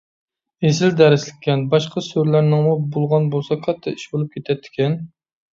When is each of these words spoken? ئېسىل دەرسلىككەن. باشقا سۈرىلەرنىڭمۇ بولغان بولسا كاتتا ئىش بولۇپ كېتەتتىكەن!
ئېسىل 0.67 0.95
دەرسلىككەن. 1.01 1.65
باشقا 1.75 2.03
سۈرىلەرنىڭمۇ 2.07 2.73
بولغان 2.97 3.29
بولسا 3.37 3.59
كاتتا 3.67 3.95
ئىش 3.97 4.11
بولۇپ 4.15 4.37
كېتەتتىكەن! 4.39 4.99